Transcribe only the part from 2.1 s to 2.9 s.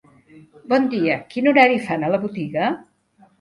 la botiga?